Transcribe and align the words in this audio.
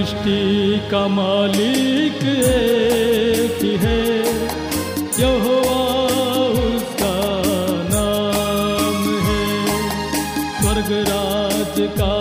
सृष्टि 0.00 0.80
का 0.90 1.08
मालिक 1.08 2.22
एक 2.24 3.58
ही 3.60 3.98
यहोवा 5.22 5.80
उसका 6.60 7.16
नाम 7.90 9.02
है। 9.26 9.44
स्वर्ग 10.60 10.92
राज 11.08 11.76
का 11.98 12.19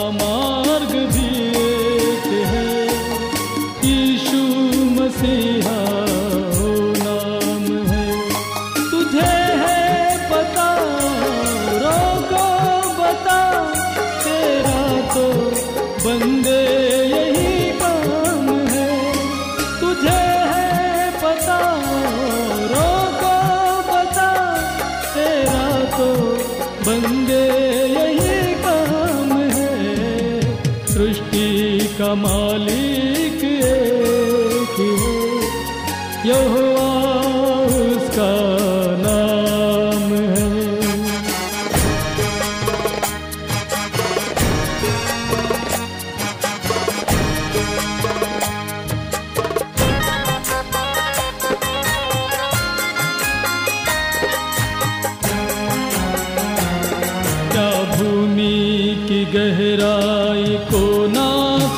गहराई 60.48 60.56
को 60.70 61.06
ना 61.06 61.28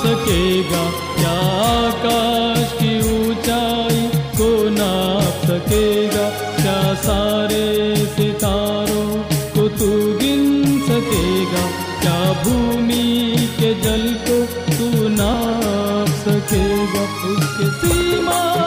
सकेगा 0.01 0.83
क्या 1.15 1.33
आकाश 1.61 2.73
की 2.81 2.93
ऊंचाई 3.13 4.03
को 4.39 4.49
नाप 4.71 5.47
सकेगा 5.47 6.29
क्या 6.57 6.79
सारे 7.07 7.65
सितारों 8.15 9.07
को 9.55 9.69
तू 9.79 9.91
गिन 10.21 10.45
सकेगा 10.83 11.65
क्या 12.03 12.21
भूमि 12.45 13.09
के 13.59 13.75
जल 13.83 14.07
को 14.29 14.39
तू 14.71 15.09
नाप 15.17 16.15
सकेगा 16.23 17.05
उसके 17.33 17.71
सीमा 17.81 18.60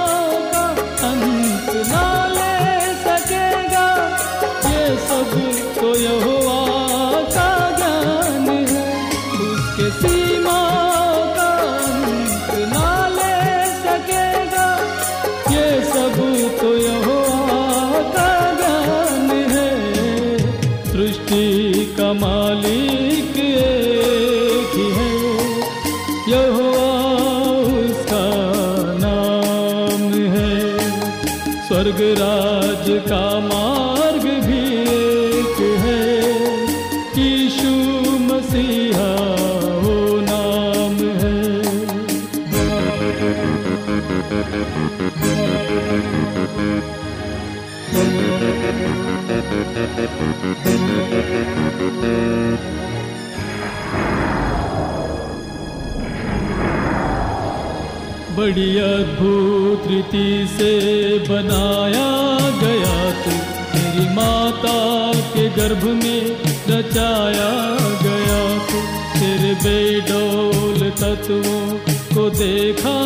बड़ी 58.37 58.79
अद्भुत 58.79 59.91
रीति 59.91 60.49
से 60.51 61.19
बनाया 61.19 62.39
गया 62.61 63.11
तू। 63.11 63.31
मेरी 63.75 64.15
माता 64.15 65.13
के 65.13 65.49
गर्भ 65.49 65.85
में 65.85 66.37
रचाया 66.69 67.77
गया 68.03 68.59
तू। 68.59 68.81
तेरे 69.21 69.55
बेडोल 69.55 70.91
तत्वों 70.91 71.77
को 72.17 72.31
देखा 72.31 72.99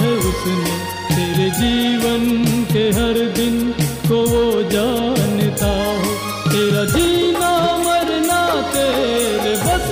है 0.00 0.12
उसने। 0.12 0.96
तेरे 1.16 1.50
जीवन 1.50 2.44
के 2.72 2.90
हर 2.90 3.34
दिन 3.34 3.74
को 3.80 4.16
वो 4.16 4.62
जानता 4.62 6.00
हो। 6.00 6.15
तेरा 6.75 6.83
जीना 6.93 7.49
मरना 7.83 8.39
तेरे 8.73 9.53
बस 9.65 9.87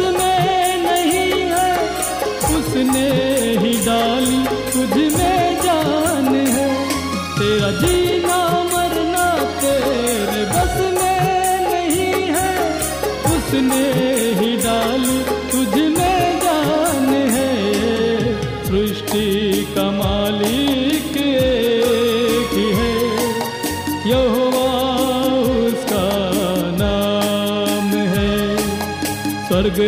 स्वर्ग 29.74 29.80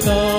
Santa. 0.00 0.35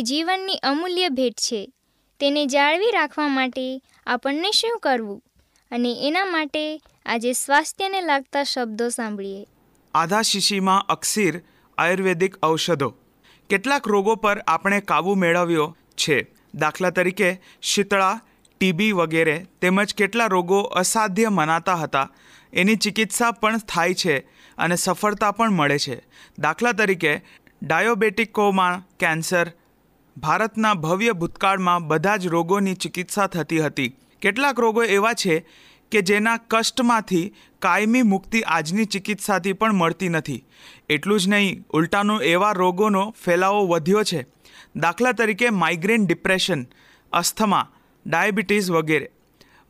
તે 0.00 0.04
જીવનની 0.04 0.56
અમૂલ્ય 0.56 1.08
ભેટ 1.08 1.34
છે. 1.34 1.72
તેને 2.20 2.46
જાળવી 2.46 2.90
રાખવા 2.90 3.28
માટે 3.28 3.82
આપણને 4.06 4.50
શું 4.50 4.80
કરવું? 4.80 5.22
અને 5.70 6.08
એના 6.08 6.24
માટે 6.24 6.82
આજે 7.06 7.32
સ્વાસ્થ્યને 7.32 8.00
લાગતા 8.00 8.44
શબ્દો 8.44 8.88
સાંભળીએ. 8.88 9.46
આધા 9.94 10.22
શીશીમાં 10.22 10.86
અક્સિર 10.86 11.42
આયુર્વેદિક 11.78 12.44
ઔષધો. 12.44 12.94
કેટલાક 13.50 13.88
રોગો 13.88 14.14
પર 14.14 14.38
આપણે 14.38 14.80
કાબૂ 14.80 15.14
મેળવ્યો 15.14 15.76
છે. 15.94 16.26
દાખલા 16.54 16.90
તરીકે 16.90 17.40
શીતળા, 17.62 18.20
ટીબી 18.58 18.92
વગેરે 18.92 19.46
તેમજ 19.60 19.94
કેટલા 19.94 20.26
રોગો 20.26 20.60
અસાધ્ય 20.60 21.28
મનાતા 21.28 21.74
હતા, 21.74 22.10
એની 22.52 22.76
ચિકિત્સા 22.76 23.30
પણ 23.30 23.58
થાય 23.58 23.94
છે 23.94 24.18
અને 24.58 24.76
સફળતા 24.76 25.30
પણ 25.30 25.50
મળે 25.50 25.78
છે. 25.78 26.02
દાખલા 26.38 26.72
તરીકે 26.72 27.20
ડાયોબેટિકોમાં 27.62 28.96
કેન્સર 28.98 29.52
ભારતના 30.16 30.74
ભવ્ય 30.74 31.12
ભૂતકાળમાં 31.12 31.88
બધા 31.88 32.16
જ 32.16 32.26
રોગોની 32.26 32.74
ચિકિત્સા 32.74 33.26
થતી 33.26 33.60
હતી. 33.60 33.96
કેટલાક 34.22 34.60
રોગો 34.60 34.82
એવા 34.82 35.12
છે 35.12 35.46
કે 35.90 36.02
જેના 36.02 36.36
કષ્ટમાંથી 36.36 37.34
કાયમી 37.58 38.02
મુક્તિ 38.02 38.42
આજની 38.42 38.84
ચિકિત્સાથી 38.84 39.52
પણ 39.52 39.72
મળતી 39.72 40.08
નથી. 40.08 40.44
એટલું 40.88 41.20
જ 41.20 41.28
નહીં, 41.28 41.64
ઉલટાનો 41.70 42.20
એવા 42.20 42.52
રોગોનો 42.52 43.14
ફેલાવો 43.24 43.66
વધ્યો 43.66 44.02
છે. 44.02 44.26
દાખલા 44.76 45.12
તરીકે 45.12 45.50
માઇગ્રેન 45.50 46.06
ડિપ્રેશન, 46.06 46.66
અસ્થમા, 47.12 47.68
ડાયાબિટીસ 48.06 48.70
વગેરે. 48.70 49.10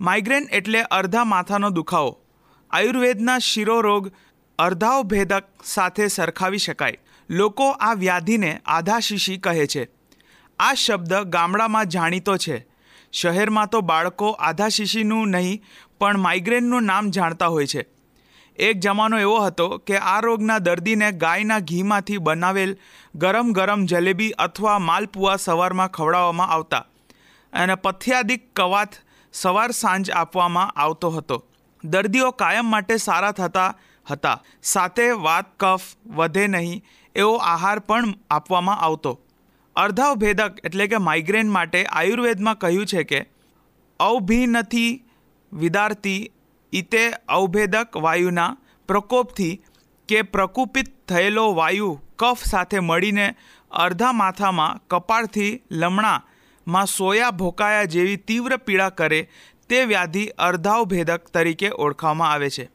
માઇગ્રેન 0.00 0.48
એટલે 0.52 0.82
અર્ધા 0.82 1.24
માથાનો 1.24 1.70
દુખાવો. 1.70 2.20
આયુર્વેદના 2.70 3.38
શિરોરોગ 3.38 4.12
અર્ધાવભેદક 4.58 5.44
સાથે 5.64 6.06
સરખાવી 6.06 6.58
શકાય. 6.58 6.98
લોકો 7.30 7.70
આ 7.70 7.94
વ્યાધિને 7.94 8.60
આધાશીશી 8.66 9.36
કહે 9.36 9.66
છે. 9.66 9.99
આ 10.60 10.74
શબ્દ 10.74 11.12
ગામડામાં 11.34 11.86
જાણીતો 11.86 12.36
છે. 12.36 12.56
શહેરમાં 13.12 13.68
તો 13.68 13.80
બાળકો 13.80 14.30
આધાશીશીનું 14.30 15.28
નહીં, 15.28 15.62
પણ 15.98 16.18
માઇગ્રેનનું 16.18 16.82
નામ 16.82 17.10
જાણતા 17.10 17.46
હોય 17.46 17.66
છે. 17.66 17.82
એક 18.58 18.80
જમાનો 18.80 19.18
એવો 19.18 19.36
હતો 19.40 19.66
કે 19.78 19.96
આ 19.98 20.20
રોગના 20.20 20.58
દર્દીને 20.58 21.12
ગાયના 21.12 21.60
ઘીમાંથી 21.60 22.18
બનાવેલ 22.18 22.72
ગરમ 23.14 23.52
ગરમ 23.52 23.86
જલેબી 23.86 24.32
અથવા 24.38 24.78
માલપુઆ 24.78 25.36
સવારમાં 25.36 25.88
ખવડાવવામાં 25.88 26.50
આવતા 26.50 26.84
અને 27.52 27.74
પથ્યાદિક 27.74 28.42
કવાથ 28.56 29.00
સવાર 29.32 29.70
સાંજ 29.70 30.10
આપવામાં 30.10 30.74
આવતો 30.76 31.10
હતો. 31.10 31.36
દર્દીઓ 31.84 32.30
કાયમ 32.30 32.66
માટે 32.66 32.96
સારા 32.96 33.32
થતા 33.32 33.70
હતા. 34.06 34.38
સાથે 34.62 35.10
વાત, 35.10 35.46
કફ 35.58 35.86
વધે 36.06 36.46
નહીં 36.46 36.84
એવો 37.14 37.34
આહાર 37.36 37.78
પણ 37.78 38.14
આપવામાં 38.30 38.78
આવતો. 38.78 39.12
અર્ધાવભેદક 39.76 40.60
એટલે 40.64 40.86
કે 40.86 40.98
માઇગ્રેન 40.98 41.48
માટે 41.48 41.84
આયુર્વેદમાં 41.84 42.58
કહ્યું 42.58 42.86
છે 42.86 43.02
કે 43.02 43.20
અવભિનથી 44.00 45.04
વિદાર્થી 45.52 46.30
ઇતે 46.72 47.10
અવભેદક 47.28 47.96
વાયુના 47.96 48.56
પ્રકોપથી 48.88 49.62
કે 50.08 50.22
પ્રકુપિત 50.22 51.08
થયેલો 51.08 51.54
વાયુ 51.54 52.00
કફ 52.18 52.44
સાથે 52.44 52.80
મળીને 52.80 53.34
અર્ધા 53.70 54.12
માથામાં 54.12 54.80
કપાળથી 54.88 55.62
લમણામાં 55.70 56.86
સોયા 56.86 57.30
ભોકાયા 57.30 57.84
જેવી 57.84 58.16
તીવ્ર 58.16 58.56
પીડા 58.56 58.90
કરે 58.90 59.28
તે 59.68 59.84
વ્યાધિ 59.84 60.26
અર્ધાવભેદક 60.26 61.28
તરીકે 61.28 61.70
ઓળખવામાં 61.70 62.32
આવે 62.32 62.50
છે. 62.50 62.70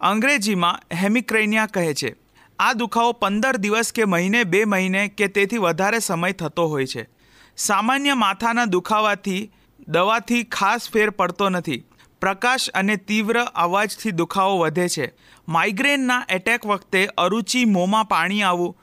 અંગ્રેજીમાં 0.00 0.80
હેમિક્રેનિયા 0.96 1.66
કહે 1.66 1.94
છે. 1.94 2.14
આ 2.58 2.72
દુખાવો 2.72 3.12
પંદર 3.12 3.56
દિવસ 3.56 3.92
કે 3.92 4.04
મહિને, 4.04 4.44
બે 4.44 4.64
મહિને 4.64 5.08
કે 5.08 5.26
તેથી 5.26 5.58
વધારે 5.58 5.98
સમય 5.98 6.32
થતો 6.32 6.66
હોય 6.66 6.86
છે. 6.86 7.08
સામાન્ય 7.56 8.14
માથાના 8.14 8.64
દુખાવાથી, 8.64 9.52
દવાથી 9.88 10.42
ખાસ 10.42 10.90
ફેર 10.90 11.10
પડતો 11.10 11.48
નથી. 11.48 11.84
પ્રકાશ 12.20 12.70
અને 12.70 12.96
તીવ્ર 12.96 13.40
અવાજથી 13.40 14.10
દુખાવો 14.10 14.58
વધે 14.58 14.88
છે. 14.88 15.14
માઇગ્રેનના 15.48 16.26
એટેક 16.28 16.66
વખતે 16.66 17.06
અરુચિ, 17.06 17.64
મોંમાં 17.64 18.04
પાણી 18.04 18.42
આવવું, 18.42 18.76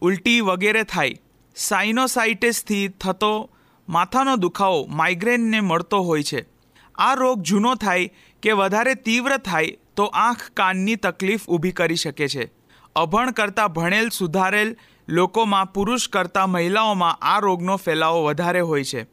ઉલટી 0.00 0.40
વગેરે 0.40 0.82
થાય. 0.82 1.16
સાઇનોસાઇટિસથી 1.56 2.88
થતો 2.88 3.50
માથાનો 3.88 4.36
દુખાવો 4.36 4.86
માઇગ્રેનને 4.86 5.60
મળતો 5.60 6.00
હોય 6.00 6.22
છે. 6.22 6.46
આ 6.94 7.14
રોગ 7.14 7.42
જૂનો 7.42 7.74
થાય 7.74 8.10
કે 8.42 8.52
વધારે 8.52 8.94
તીવ્ર 8.94 9.36
થાય 9.36 9.78
તો 9.96 10.04
આંખ, 10.04 10.50
કાનની 10.50 10.96
તકલીફ 10.96 11.46
ઊભી 11.48 11.72
કરી 11.72 11.96
શકે 11.96 12.28
છે. 12.28 12.59
અભણ 12.96 13.30
કરતાં 13.30 13.72
ભણેલ, 13.72 14.08
સુધારેલ 14.08 14.76
લોકોમાં, 15.08 15.72
પુરુષ 15.72 16.08
કરતાં 16.08 16.50
મહિલાઓમાં 16.50 17.18
આ 17.22 17.38
રોગનો 17.38 17.76
ફેલાવો 17.76 18.24
વધારે 18.24 18.60
હોય 18.60 18.84
છે. 18.84 19.06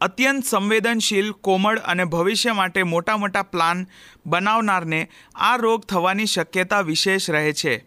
અત્યંત 0.00 0.44
સંવેદનશીલ, 0.44 1.32
કોમળ 1.32 1.78
અને 1.78 2.04
ભવિષ્ય 2.04 2.52
માટે 2.52 2.82
મોટા 2.82 3.16
મોટા 3.16 3.42
પ્લાન 3.42 3.86
બનાવનારને 4.26 5.10
આ 5.34 5.56
રોગ 5.56 5.84
થવાની 5.84 6.26
શક્યતા 6.26 6.80
વિશેષ 6.80 7.30
રહે 7.30 7.52
છે. 7.52 7.86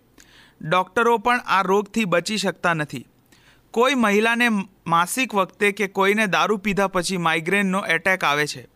ડૉક્ટરો 0.61 1.17
પણ 1.17 1.39
આ 1.39 1.61
રોગથી 1.61 2.05
બચી 2.05 2.37
શકતા 2.37 2.73
નથી. 2.73 3.05
કોઈ 3.71 3.93
મહિલાને 3.93 4.47
માસિક 4.87 5.35
વખતે 5.35 5.71
કે 5.71 5.87
કોઈને 5.87 6.27
દારૂ 6.27 6.57
પીધા 6.57 6.87
પછી 6.87 7.17
માઇગ્રેનનો 7.17 7.85
એટેક 7.85 8.23
આવે 8.23 8.47
છે. 8.47 8.67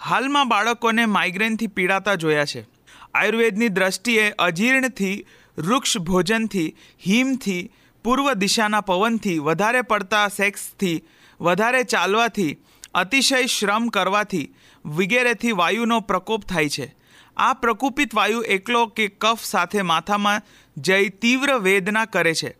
હાલમાં 0.00 0.48
બાળકોને 0.48 1.06
માઇગ્રેનથી 1.06 1.66
પીડાતા 1.66 2.14
જોયા 2.14 2.44
છે. 2.44 2.66
આયુર્વેદની 3.14 3.68
દ્રષ્ટિએ 3.68 4.30
અજીર્ણથી 4.30 5.26
વૃક્ષ 5.58 5.98
ભોજનથી, 5.98 6.76
હિમથી, 7.06 7.72
પૂર્વ 8.04 8.32
દિશાના 8.32 8.80
પવનથી 8.80 9.38
વધારે 9.38 9.82
પડતા 9.82 10.28
સેક્સથી, 10.28 11.02
વધારે 11.40 11.82
ચાલવાથી, 11.82 12.56
અતિશય 12.94 13.46
શ્રમ 13.46 13.88
કરવાથી 13.88 14.54
વગેરેથી 14.86 15.52
વાયુનો 15.52 16.00
પ્રકોપ 16.00 16.44
થાય 16.44 16.68
છે. 16.68 16.94
આ 17.36 17.52
પ્રકુપિત 17.52 18.14
વાયુ 18.14 18.40
એકલો 18.40 18.86
કે 18.86 19.08
કફ 19.08 19.44
સાથે 19.44 19.82
માથામાં 19.82 20.42
જઈ 20.76 21.08
તીવ્ર 21.08 21.58
વેદના 21.58 22.04
કરે 22.04 22.34
છે. 22.34 22.56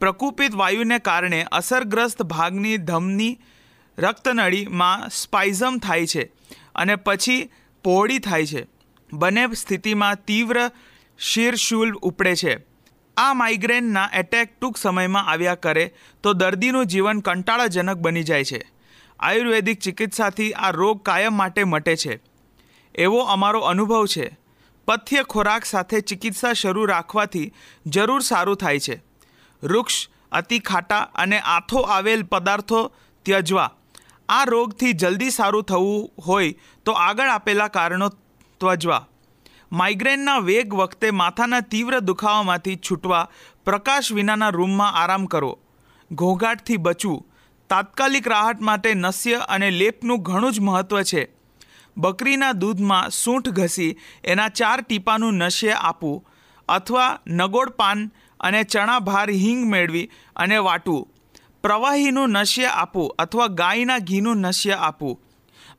પ્રકુપિત 0.00 0.54
વાયુને 0.54 0.98
કારણે 0.98 1.46
અસરગ્રસ્ત 1.52 2.22
ભાગની 2.22 2.76
ધમની 2.76 3.38
રક્તનળીમાં 3.98 5.08
સ્પાઇઝમ 5.08 5.78
થાય 5.78 6.06
છે 6.06 6.22
અને 6.74 6.96
પછી 6.96 7.50
પહોળી 7.84 8.18
થાય 8.18 8.46
છે. 8.46 8.66
બંને 9.12 9.46
સ્થિતિમાં 9.54 10.14
તીવ્ર 10.24 10.70
શિરશૂલ 11.18 11.92
ઉપડે 11.92 12.34
છે. 12.34 12.58
આ 13.16 13.34
માઇગ્રેનના 13.34 14.10
એટેક 14.12 14.60
ટૂંક 14.60 14.76
સમયમાં 14.76 15.26
આવ્યા 15.26 15.54
કરે 15.54 15.94
તો 16.22 16.32
દર્દીનું 16.32 16.86
જીવન 16.86 17.20
કંટાળાજનક 17.20 17.96
બની 17.96 18.22
જાય 18.22 18.44
છે. 18.44 18.60
આયુર્વેદિક 19.20 19.78
ચિકિત્સાથી 19.78 20.52
આ 20.52 20.70
રોગ 20.70 21.02
કાયમ 21.02 21.34
માટે 21.34 21.64
મટે 21.64 21.96
છે. 21.96 22.20
એવો 22.94 23.18
અમારો 23.18 23.60
અનુભવ 23.60 24.06
છે. 24.06 24.38
પથ્ય 24.86 25.22
ખોરાક 25.22 25.64
સાથે 25.64 26.00
ચિકિત્સા 26.00 26.52
શરૂ 26.52 26.86
રાખવાથી 26.86 27.54
જરૂર 27.86 28.20
સારું 28.20 28.56
થાય 28.56 28.78
છે. 28.78 29.02
વૃક્ષ, 29.62 30.08
અતિ 30.32 30.58
ખાટા 30.58 30.98
અને 30.98 31.38
આથો 31.38 31.80
આવેલ 31.80 32.22
પદાર્થો, 32.22 32.92
ત્યજવા. 33.22 33.70
આ 34.28 34.44
રોગથી 34.44 34.92
જલ્દી 34.92 35.30
સારું 35.30 35.62
થવું 35.62 36.10
હોય 36.26 36.54
તો 36.84 36.92
આગળ 36.92 37.28
આપેલા 37.28 37.68
કારણો 37.68 38.08
ત્વજવા. 38.60 39.08
માઇગ્રેનના 39.72 40.38
વેગ 40.38 40.74
વખતે 40.74 41.10
માથાના 41.10 41.60
તીવ્ર 41.60 42.00
દુખાવામાંથી 42.00 42.76
છૂટવા 42.76 43.30
પ્રકાશ 43.64 44.12
વિનાના 44.12 44.48
રૂમમાં 44.48 44.92
આરામ 44.92 45.26
કરો. 45.26 45.58
ઘોંઘાટથી 46.12 46.76
બચવું. 46.76 47.26
તાત્કાલિક 47.70 48.28
રાહત 48.28 48.60
માટે 48.60 48.94
નસ્ય 48.94 49.34
અને 49.34 49.70
લેપનું 49.70 50.22
ઘણું 50.22 50.52
જ 50.52 50.60
મહત્ત્વ 50.60 51.02
છે. 51.02 51.28
બકરીના 51.96 52.52
દૂધમાં 52.52 53.10
સૂંઠ 53.10 53.48
ઘસી 53.48 53.96
એના 54.24 54.48
ચાર 54.48 54.80
ટીપાનું 54.80 55.34
નશ્ય 55.34 55.70
આપવું 55.70 56.24
અથવા 56.68 57.18
નગોડ 57.26 57.68
પાન 57.68 58.12
અને 58.40 58.62
ચણા 58.62 58.98
ભાર 58.98 59.30
હિંગ 59.30 59.70
મેળવી 59.70 60.10
અને 60.36 60.58
વાટવું. 60.58 61.08
પ્રવાહીનું 61.62 62.28
નશ્ય 62.28 62.64
આપવું 62.64 63.14
અથવા 63.18 63.46
ગાયના 63.46 63.98
ઘીનું 63.98 64.36
નશ્ય 64.36 64.72
આપવું. 64.72 65.27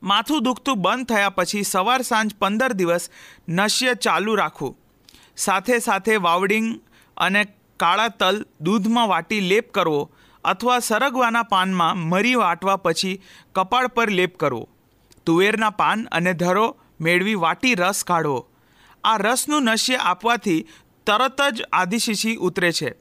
માથું 0.02 0.42
દુખતું 0.42 0.82
બંધ 0.82 1.06
થયા 1.06 1.28
પછી 1.28 1.62
સવાર 1.62 2.02
સાંજ 2.02 2.34
પંદર 2.34 2.72
દિવસ 2.72 3.10
નશ્ય 3.48 3.94
ચાલુ 3.94 4.34
રાખવું. 4.34 4.78
સાથે 5.36 5.78
સાથે 5.78 6.16
વાવડિંગ 6.16 6.80
અને 7.16 7.44
કાળા 7.76 8.08
તલ 8.08 8.46
દૂધમાં 8.60 9.08
વાટી 9.08 9.40
લેપ 9.40 9.70
કરવો 9.70 10.10
અથવા 10.44 10.78
સરગવાના 10.78 11.42
પાનમાં 11.42 11.96
મરી 11.96 12.34
વાટવા 12.34 12.76
પછી 12.76 13.22
કપાળ 13.54 13.86
પર 13.86 14.10
લેપ 14.10 14.36
કરવો. 14.36 14.68
તુવેરના 15.26 15.70
પાન 15.70 16.04
અને 16.04 16.32
ધરો 16.32 16.76
મેળવી 17.00 17.34
વાટી 17.34 17.74
રસ 17.74 18.04
કાઢવો. 18.04 18.48
આ 19.04 19.16
રસનું 19.16 19.62
નશ્ય 19.62 19.96
આપવાથી 19.96 20.66
તરત 21.06 21.40
જ 21.52 21.62
આદિશીશી 21.72 22.36
ઉતરે 22.36 22.72
છે. 22.72 22.94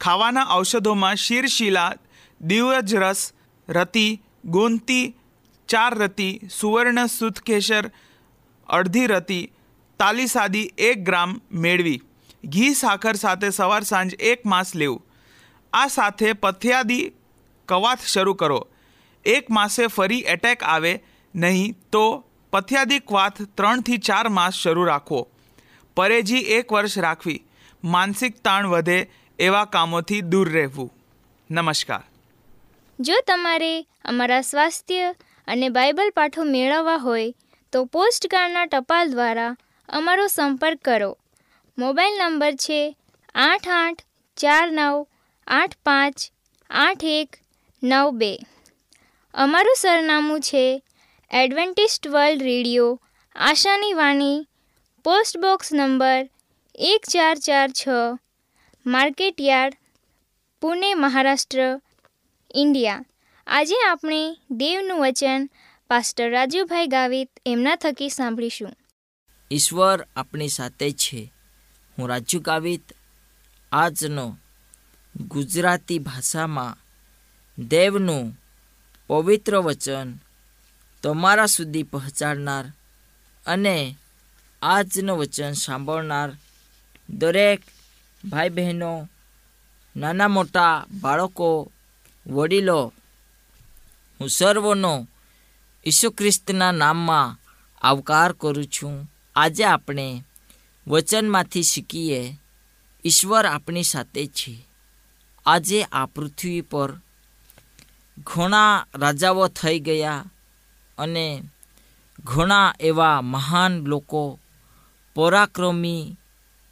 ખાવાના 0.00 0.46
ઔષધોમાં 0.50 1.14
શીરશીલા 1.14 1.92
દિવજ 2.40 2.94
રસ, 2.94 3.32
રતિ, 3.68 4.22
ગોંતી 4.44 5.16
ચાર 5.68 5.94
રતિ, 5.94 6.40
સુવર્ણ 6.60 7.06
સુતકેસર, 7.06 7.90
અડધી 8.68 9.06
રતિ 9.06 9.52
તાલીસાદી 9.98 10.70
એક 10.78 11.04
ગ્રામ 11.04 11.40
મેળવી. 11.52 12.02
ઘી 12.44 12.74
સાકર 12.74 13.12
સાથે 13.12 13.50
સવાર 13.50 13.82
સાંજ 13.82 14.14
એક 14.14 14.46
માસ 14.46 14.76
લેવું. 14.76 15.06
આ 15.72 15.86
સાથે 15.86 16.32
પથ્યાદી 16.32 17.12
કવાથ 17.68 18.00
શરૂ 18.06 18.34
કરો. 18.34 18.68
એક 19.24 19.50
માસે 19.50 19.86
ફરી 19.86 20.18
એટેક 20.18 20.62
આવે, 20.62 21.02
નહીં 21.34 21.76
તો 21.92 22.24
પથ્યાદી 22.52 22.98
ક્વાથ 22.98 23.42
ત્રણથી 23.42 23.96
ચાર 23.96 24.28
માસ 24.28 24.54
શરૂ 24.54 24.84
રાખવો. 24.84 25.28
પરેજી 25.96 26.36
એક 26.36 26.72
વર્ષ 26.72 26.98
રાખવી. 26.98 27.44
માનસિક 27.84 28.40
તાણ 28.40 28.66
વધે 28.66 29.10
એવા 29.38 29.64
કામોથી 29.64 30.20
દૂર 30.20 30.50
રહેવું. 30.50 30.92
નમસ્કાર. 31.50 32.02
જો 33.00 33.14
તમારે 33.26 33.82
અમારા 33.82 34.40
સ્વાસ્થ્ય 34.40 35.14
અને 35.48 35.68
બાઇબલ 35.68 36.10
પાઠો 36.10 36.42
મેળવવા 36.44 36.96
હોય 36.96 37.34
તો 37.72 37.84
પોસ્ટકાર્ડના 37.84 38.66
ટપાલ 38.66 39.10
દ્વારા 39.10 39.56
અમારો 39.88 40.26
સંપર્ક 40.26 40.78
કરો. 40.84 41.18
મોબાઈલ 41.78 42.16
નંબર 42.18 42.54
છે 42.54 42.96
આઠ 43.34 43.68
આઠ 43.68 44.02
ચાર 44.36 44.66
નવ 44.70 45.06
આઠ 45.46 45.76
પાંચ 45.84 46.18
આઠ 46.70 47.04
એક 47.04 47.40
નવ 47.82 48.10
બે. 48.10 48.32
અમારું 49.34 49.76
સરનામું 49.78 50.40
છે 50.40 50.82
એડવેન્ટિસ્ટ 51.30 52.08
વર્લ્ડ 52.08 52.42
રેડિયો, 52.42 53.00
આશાની 53.36 53.92
વાણી, 53.92 54.46
પોસ્ટ 55.04 55.38
બોક્સ 55.38 55.72
નંબર 55.72 56.22
એક 56.78 57.02
ચાર 57.12 57.36
ચાર 57.38 57.68
છ 57.70 57.88
market 58.86 59.40
yard 59.40 59.76
Pune, 60.62 60.94
Maharashtra, 60.94 61.80
India. 62.54 63.04
આજે 63.48 63.74
આપણે 63.90 64.36
દેવનું 64.50 65.00
વચન 65.00 65.50
પાસ્ટર 65.88 66.30
રાજુભાઈ 66.30 66.86
ગાવિત 66.86 67.30
એમના 67.46 67.76
થકી 67.76 68.08
સાંભળીશું. 68.08 68.76
ઈશ્વર 69.50 70.06
આપણી 70.16 70.48
સાથે 70.48 70.90
છે. 70.90 71.32
હું 71.98 72.08
રાજુ 72.08 72.40
ગાવિત, 72.40 72.92
આજનો 73.72 74.38
ગુજરાતી 75.20 75.98
ભાષામાં 75.98 76.76
દેવનું 77.68 78.32
પવિત્ર 79.06 79.56
વચન 79.56 80.14
તમારા 81.02 81.46
સુધી 81.46 81.82
પહોંચાડનાર 81.82 82.64
અને 83.46 83.96
આજનું 84.62 85.18
વચન 85.18 85.52
સાંભળનાર 85.52 86.30
દરેક 87.10 87.62
ભાઈ 88.24 88.48
બહેનો, 88.48 89.08
નાના 89.96 90.28
મોટા 90.28 90.86
બાળકો, 91.00 91.72
વડીલો 92.26 92.92
હું 94.20 94.28
સર્વનો 94.28 95.08
ઈસુ 95.86 96.10
ખ્રિસ્તના 96.10 96.72
નામમાં 96.72 97.38
આવકાર 97.82 98.32
કરું 98.32 98.66
છું. 98.66 99.12
આજે 99.36 99.64
આપણે 99.64 100.24
વચનમાંથી 100.86 101.62
શીખીએ, 101.62 102.38
ઈશ્વર 103.04 103.46
આપણી 103.46 103.82
સાથે 103.82 104.26
છે. 104.26 104.66
આજે 105.46 105.82
આ 105.82 106.06
પૃથ્વી 106.06 106.60
પર 106.60 106.92
ઘણા 108.18 108.86
રાજાઓ 108.94 109.48
થઈ 109.48 109.80
ગયા 109.80 110.24
અને 110.98 111.42
ઘણા 112.24 112.74
એવા 112.80 113.20
મહાન 113.20 113.86
લોકો, 113.86 114.40
પરાક્રમી 115.14 116.16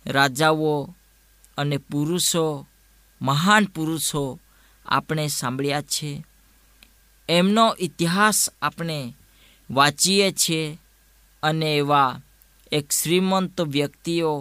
રાજાઓ 0.07 0.95
અને 1.59 1.77
પુરુષો, 1.77 2.67
મહાન 3.23 3.65
પુરુષો 3.65 4.41
આપણે 4.87 5.29
સાંભળ્યા 5.29 5.83
છે. 5.83 6.25
એમનો 7.29 7.67
ઇતિહાસ 7.79 8.39
આપણે 8.63 8.99
વાંચીએ 9.71 10.29
છીએ 10.33 10.79
અને 11.43 11.69
એવા 11.77 12.21
એક 12.73 12.87
શ્રીમંત 12.93 13.57
વ્યક્તિઓ 13.67 14.33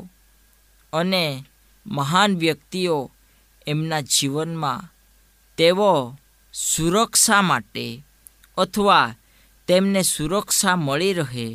અને 0.94 1.26
મહાન 1.86 2.32
વ્યક્તિઓ 2.38 2.98
એમના 3.68 4.04
જીવનમાં 4.04 4.90
તેઓ 5.58 5.94
સુરક્ષા 6.54 7.42
માટે 7.42 7.86
અથવા 8.58 9.16
તેમને 9.68 10.02
સુરક્ષા 10.04 10.76
મળી 10.76 11.14
રહે 11.14 11.48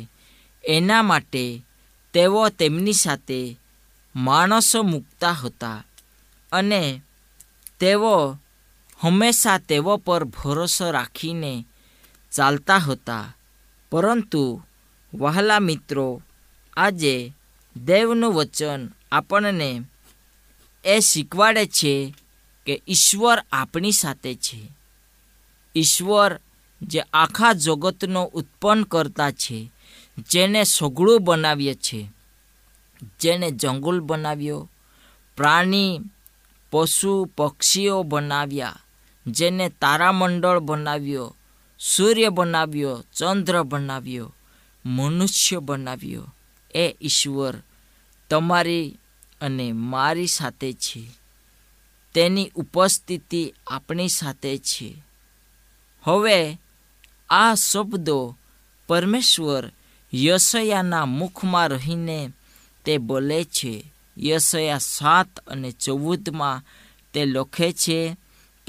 એના 0.63 1.03
માટે 1.03 1.43
તેઓ 2.13 2.49
તેમની 2.49 2.93
સાથે 2.93 3.39
માણસો 4.15 4.79
મૂકતા 4.83 5.31
હતા 5.33 5.79
અને 6.51 6.81
તેઓ 7.79 8.15
હંમેશા 9.03 9.57
તેઓ 9.57 9.97
પર 9.97 10.23
ભરોસો 10.23 10.91
રાખીને 10.91 11.65
ચાલતા 12.31 12.77
હતા. 12.77 13.35
પરંતુ 13.91 14.61
વહાલા 15.13 15.59
મિત્રો, 15.59 16.21
આજે 16.77 17.33
દેવનું 17.85 18.33
વચન 18.33 18.89
આપણને 19.11 19.81
એ 20.85 20.99
શીખવાડે 20.99 21.65
છે 21.65 22.13
કે 22.65 22.81
ઈશ્વર 22.87 23.43
આપણી 23.51 23.91
સાથે 23.91 24.35
છે. 24.35 24.71
ઈશ્વર 25.75 26.39
જે 26.81 26.99
આખા 26.99 27.53
જગતનો 27.53 28.23
ઉત્પન્ન 28.23 28.83
કરતા 28.83 29.31
છે, 29.31 29.71
જેને 30.29 30.63
સઘળું 30.63 31.23
બનાવીએ 31.23 31.73
છે, 31.73 32.09
જેને 33.19 33.51
જંગલ 33.51 33.99
બનાવ્યો, 33.99 34.69
પ્રાણી, 35.37 35.99
પશુ, 36.71 37.25
પક્ષીઓ 37.25 38.03
બનાવ્યા 38.03 38.75
જેને 39.31 39.69
તારામંડળ 39.69 40.59
બનાવ્યો, 40.59 41.35
સૂર્ય 41.79 42.29
બનાવ્યો, 42.29 43.03
ચંદ્ર 43.17 43.63
બનાવ્યો, 43.63 44.35
મનુષ્ય 44.85 45.59
બનાવ્યો. 45.59 46.35
એ 46.75 46.95
ઈશ્વર 47.01 47.57
તમારી 48.29 48.97
અને 49.41 49.71
મારી 49.71 50.27
સાથે 50.27 50.73
છે. 50.73 51.09
તેની 52.13 52.51
ઉપસ્થિતિ 52.55 53.53
આપણી 53.67 54.09
સાથે 54.09 54.57
છે. 54.57 55.03
હવે 56.03 56.57
આ 57.29 57.55
શબ્દો 57.55 58.37
પરમેશ્વર 58.87 59.71
યશયાના 60.13 61.05
મુખમાં 61.05 61.69
રહીને 61.69 62.31
તે 62.85 62.97
બોલે 62.97 63.43
છે. 63.43 63.93
યશયા 64.17 64.77
સાત 64.77 65.39
અને 65.39 65.71
ચૌદમાં 65.71 66.63
તે 67.13 67.25
લખે 67.25 67.71
છે 67.71 68.17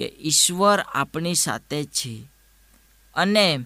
કે 0.00 0.12
ઈશ્વર 0.20 0.78
આપણી 0.80 1.34
સાથે 1.34 1.84
છે. 1.84 2.24
અને 3.14 3.58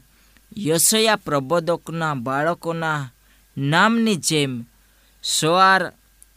યશયા 0.58 1.16
પ્રબોધકના 1.16 2.14
બાળકોના 2.14 3.12
નામની 3.58 4.16
જેમ 4.16 4.66
સવાર 5.22 5.92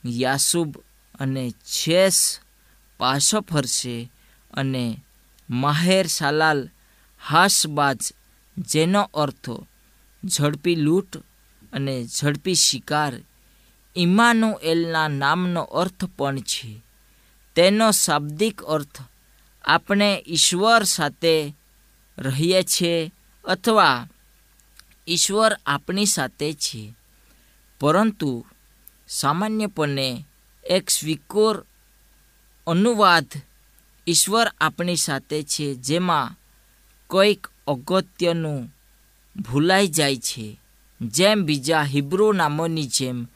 યાસુબ 0.05 0.77
અને 1.19 1.51
છેસ 1.51 2.39
પાછો 2.97 3.41
ફરશે 3.41 4.11
અને 4.53 5.03
માહેર 5.49 6.07
સાલાલ 6.07 6.69
હાસબાજ, 7.29 8.13
જેનો 8.57 9.01
અર્થ 9.13 9.49
ઝડપી 10.25 10.75
લૂંટ 10.75 11.17
અને 11.73 12.05
ઝડપી 12.05 12.55
શિકાર 12.55 13.13
ઇમાનુએલના 13.95 15.07
નામનો 15.07 15.61
અર્થ 15.61 16.05
પણ 16.05 16.39
છે. 16.39 16.81
તેનો 17.55 17.91
શાબ્દિક 17.91 18.61
અર્થ 18.61 19.01
આપણે 19.67 20.23
ઈશ્વર 20.27 20.83
સાથે 20.83 21.53
રહીએ 22.17 22.63
છીએ 22.63 23.11
અથવા 23.45 24.07
ઈશ્વર 25.07 25.57
આપણી 25.65 26.05
સાથે 26.05 26.53
છે. 26.53 26.93
પરંતુ 27.79 28.45
સામાન્યપણે 29.07 30.25
એક 30.69 30.89
સ્વીકોર 30.89 31.65
અનુવાદ 32.67 33.25
ઈશ્વર 34.07 34.51
આપણી 34.61 34.95
સાથે 34.95 35.43
છે, 35.43 35.75
જેમાં 35.75 36.35
કંઈક 37.09 37.47
અગત્યનું 37.67 38.75
ભૂલાઈ 39.41 39.87
જાય 39.87 40.15
છે. 40.15 40.59
જેમ 41.01 41.43
બીજા 41.43 41.83
હિબ્રુ 41.83 42.31
નામોની 42.31 42.87
જેમ 42.87 43.27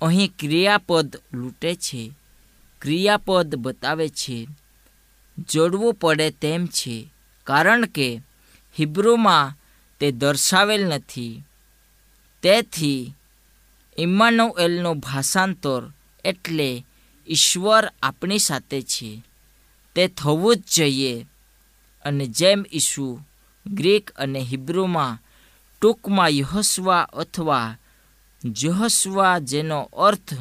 અહીં 0.00 0.32
ક્રિયાપદ 0.38 1.16
લૂંટે 1.32 1.74
છે. 1.74 2.12
ક્રિયાપદ 2.80 3.54
બતાવે 3.54 4.08
છે. 4.08 4.48
જોડવું 5.38 5.94
પડે 5.94 6.30
તેમ 6.30 6.66
છે, 6.66 7.12
કારણ 7.44 7.86
કે 7.86 8.20
હિબ્રુમાં 8.78 9.54
તે 10.00 10.12
દર્શાવેલ 10.12 10.84
નથી. 10.84 11.42
તેથી, 12.42 13.14
ઇમ્માનુએલનું 13.98 14.98
ભાષાંતર 14.98 15.90
એટલે 16.24 16.84
ઈશ્વર 17.28 17.92
આપણી 18.02 18.38
સાથે 18.38 18.82
છે. 18.82 19.22
તે 19.94 20.08
થવું 20.08 20.56
જ 20.56 20.62
જોઈએ. 20.76 21.26
અને 22.04 22.26
જેમ 22.26 22.64
ઈસુ 22.72 23.20
ગ્રીક 23.66 24.10
અને 24.10 24.40
હિબ્રુમાં 24.40 25.18
ટૂંકમાં 25.80 26.28
યહસ્વા 26.28 27.00
અથવા 27.00 27.76
જહોસ્વા 28.44 29.38
જેનો 29.38 29.80
અર્થ 29.82 30.34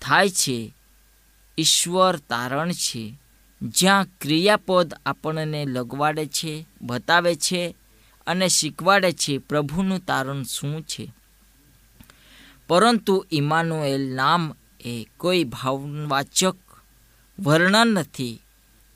થાય 0.00 0.30
છે, 0.30 0.74
ઈશ્વર 1.58 2.16
તારણ 2.16 2.72
છે. 2.72 3.14
જ્યાં 3.62 4.06
ક્રિયાપદ 4.20 4.94
આપણને 5.06 5.64
લગવાડે 5.64 6.26
છે, 6.26 6.66
બતાવે 6.82 7.34
છે 7.34 7.76
અને 8.26 8.48
શીખવાડે 8.48 9.12
છે 9.12 9.38
પ્રભુનું 9.38 10.06
તારણ 10.06 10.42
શું 10.42 10.82
છે. 10.82 11.12
પરંતુ 12.68 13.26
ઇમાનુએલ 13.32 14.14
નામ 14.14 14.54
એ 14.80 15.06
કોઈ 15.16 15.44
ભાવવાચક 15.44 16.56
વર્ણન 17.38 17.86
નથી. 17.86 18.40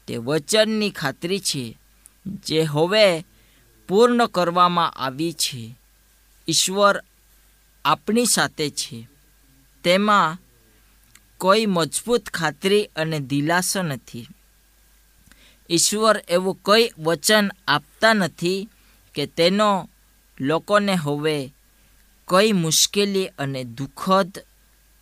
તે 0.07 0.16
વચનની 0.16 0.90
ખાતરી 0.90 1.40
છે 1.40 1.78
જે 2.26 2.62
હવે 2.62 3.25
પૂર્ણ 3.88 4.26
કરવામાં 4.26 4.90
આવી 4.90 5.33
છે. 5.33 5.76
ઈશ્વર 6.49 7.02
આપણી 7.85 8.26
સાથે 8.26 8.71
છે. 8.71 9.09
તેમાં 9.85 10.38
કોઈ 11.38 11.66
મજબૂત 11.66 12.28
ખાતરી 12.28 12.85
અને 12.85 13.21
દિલાસો 13.21 13.83
નથી. 13.83 14.26
ઈશ્વર 15.71 16.25
એવું 16.28 16.54
કોઈ 16.54 16.90
વચન 16.99 17.50
આપતા 17.69 18.12
નથી 18.12 18.69
કે 19.14 19.26
તેનો 19.26 19.88
લોકોને 20.40 20.95
હવે 20.95 21.52
કંઈ 22.28 22.52
મુશ્કેલી 22.52 23.26
અને 23.26 23.64
દુઃખદ 23.64 24.45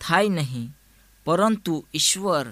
થાય 0.00 0.29
નહીં. 0.29 0.76
પરંતુ 1.25 1.85
ઈશ્વર 1.95 2.47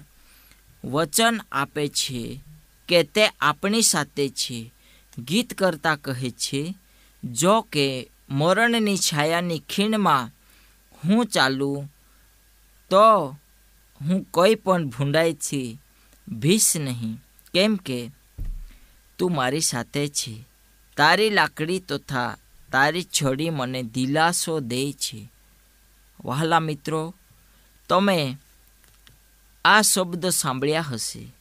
વચન 0.85 1.41
આપે 1.53 1.88
છે 1.88 2.41
કે 2.88 3.03
તે 3.03 3.27
આપણી 3.27 3.83
સાથે 3.83 4.29
છે. 4.29 4.73
ગીત 5.19 5.55
કરતા 5.55 5.97
કહે 5.97 6.31
છે, 6.31 6.75
જો 7.25 7.61
કે 7.61 8.11
મરણની 8.31 8.97
છાયાની 8.97 9.59
ખીણમાં 9.59 10.31
હું 11.05 11.27
ચાલું, 11.27 11.93
તો 12.91 13.37
હું 14.00 14.23
કોઈ 14.31 14.55
પણ 14.55 14.88
ભૂંડાઈથી 14.88 15.79
ભીસ 16.29 16.77
નહીં. 16.77 17.21
કેમ 17.55 17.76
કે 17.76 18.11
તું 19.19 19.35
મારી 19.35 19.61
સાથે 19.61 20.09
છે. 20.09 20.45
તારી 20.97 21.30
લાકડી 21.30 21.78
તથા 21.78 22.37
તારી 22.73 23.06
છડી 23.23 23.50
મને 23.50 23.82
દિલાસો 23.82 24.61
દે 24.61 24.93
છે. 24.93 25.32
વહાલા 26.25 26.61
મિત્રો, 26.61 27.15
તમે 27.89 28.37
આ 29.65 29.82
શબ્દ 29.82 30.26
સાંભળ્યા 30.26 30.80
હશે. 30.80 31.32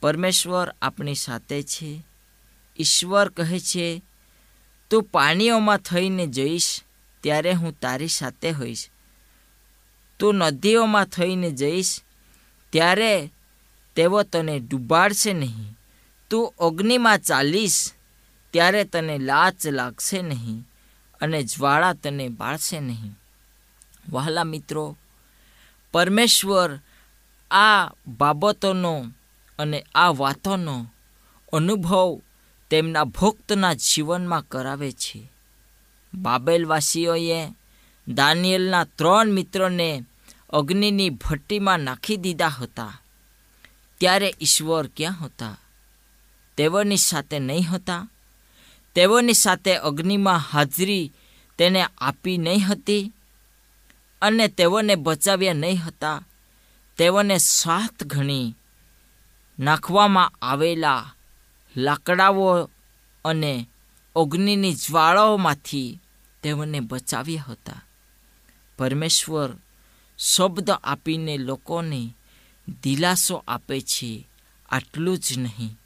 પરમેશ્વર 0.00 0.74
આપણી 0.82 1.14
સાથે 1.14 1.62
છે. 1.62 2.04
ઈશ્વર 2.78 3.28
કહે 3.28 3.60
છે, 3.60 4.02
તું 4.90 5.02
પાણીઓમાં 5.02 5.78
થઈને 5.78 6.26
જઈશ 6.26 6.82
ત્યારે 7.20 7.52
હું 7.52 7.80
તારી 7.80 8.08
સાથે 8.08 8.50
હોઈશ. 8.50 8.88
તું 10.18 10.34
નદીઓમાં 10.34 11.04
થઈને 11.04 11.50
જઈશ 11.50 12.00
ત્યારે 12.70 13.32
તેઓ 13.96 14.22
તને 14.22 14.58
ડૂબાડશે 14.58 15.32
નહીં. 15.32 15.78
તું 16.30 16.54
અગ્નિમાં 16.58 17.18
ચાલીશ, 17.18 17.92
ત્યારે 18.50 18.84
તને 18.84 19.18
લાચ 19.18 19.66
લાગશે 19.66 20.22
નહીં 20.22 20.68
અને 21.20 21.42
જ્વાળા 21.42 21.92
તને 21.92 22.28
બાળશે 22.28 22.80
નહીં. 22.80 23.18
વહાલા 24.08 24.44
મિત્રો, 24.44 24.96
પરમેશ્વર 25.92 26.78
આ 27.50 27.90
બાબતોનો 28.06 29.06
અને 29.58 29.84
આ 29.94 30.08
વાતોનો 30.08 30.86
અનુભવ 31.52 32.20
તેમના 32.70 33.04
ભક્તના 33.04 33.74
જીવનમાં 33.74 34.48
કરાવે 34.48 34.92
છે. 34.92 35.30
બાબેલવાસીઓએ 36.14 37.46
દાનિયેલના 38.08 38.84
ત્રણ 38.84 39.26
મિત્રોને 39.26 40.04
અગ્નિની 40.50 41.10
ભટ્ટીમાં 41.10 41.80
નાખી 41.80 42.16
દીધા 42.16 42.46
હતા. 42.46 43.01
ત્યારે 44.02 44.34
ઈશ્વર 44.40 44.86
ક્યાં 44.86 45.16
હતા? 45.20 45.56
તેઓની 46.56 46.96
સાથે 46.96 47.38
નહીં 47.38 47.68
હતા? 47.68 48.08
તેઓની 48.94 49.34
સાથે 49.34 49.76
અગ્નિમાં 49.76 50.38
હાજરી 50.38 51.12
તેને 51.58 51.86
આપી 51.98 52.38
નહીં 52.38 52.66
હતી? 52.66 53.12
અને 54.22 54.48
તેઓને 54.48 54.94
બચાવ્યા 54.94 55.52
નહીં 55.52 55.78
હતા? 55.78 56.24
તેઓને 56.96 57.38
સાત 57.38 58.04
ગણી 58.04 58.54
નાખવામાં 59.58 60.32
આવેલા 60.42 61.12
લાકડાઓ 61.76 62.70
અને 63.24 63.68
અગ્નિની 64.16 64.74
જ્વાળાઓમાંથી 64.74 66.00
તેઓને 66.42 66.80
બચાવ્યા 66.80 67.44
હતા. 67.48 67.82
પરમેશ્વર 68.78 69.56
શબ્દ 70.18 70.70
આપીને 70.70 71.38
લોકોને 71.38 72.14
દિલાસો 72.68 73.44
આપે 73.48 73.80
છે, 73.80 74.28
આટલું 74.68 75.18
જ 75.18 75.38
નહીં. 75.38 75.78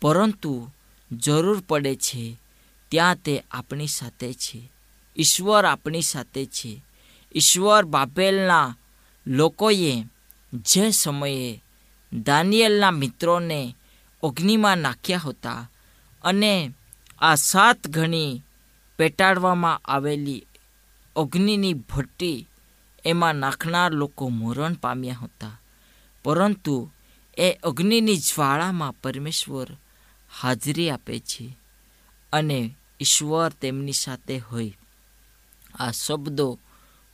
પરંતુ 0.00 0.70
જરૂર 1.12 1.60
પડે 1.60 1.96
છે, 1.96 2.36
ત્યાં 2.88 3.16
તે 3.16 3.42
આપણી 3.50 3.86
સાથે 3.86 4.32
છે. 4.32 4.72
ઈશ્વર 5.16 5.64
આપણી 5.64 6.02
સાથે 6.02 6.46
છે. 6.46 6.82
ઈશ્વર 7.34 7.84
બાબેલના 7.84 8.76
લોકોએ 9.26 10.04
જે 10.52 10.90
સમયે 10.90 11.62
દાનિયેલના 12.12 12.90
મિત્રોને 12.90 13.76
અગ્નિમાં 14.22 14.78
નાખ્યા 14.78 15.18
હતા 15.18 15.70
અને 16.24 16.74
આ 17.18 17.34
સાત 17.34 17.88
ગણી 17.88 18.42
પેટાડવામાં 18.98 19.80
આવેલી 19.84 20.46
અગ્નિની 21.16 21.74
ભટ્ટી 21.74 22.46
એમાં 23.04 23.34
નાખનાર 23.34 23.92
લોકો 23.92 24.28
મરણ 24.28 24.74
પામ્યા 24.74 25.14
હતા. 25.14 25.60
પરંતુ 26.24 26.90
એ 27.38 27.52
અગ્નિની 27.52 28.16
જ્વાળામાં 28.16 28.92
પરમેશ્વર 28.92 29.66
હાજરી 30.40 30.90
આપે 30.90 31.18
છે 31.18 31.56
અને 32.32 32.76
ઈશ્વર 33.00 33.48
તેમની 33.48 33.92
સાથે 33.92 34.38
હોય. 34.38 34.76
આ 35.74 35.90
શબ્દો 35.90 36.58